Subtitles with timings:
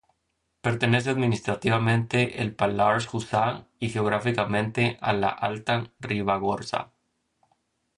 [0.61, 6.91] Pertenece administrativamente el Pallars Jussá y geográficamente a la Alta Ribagorza.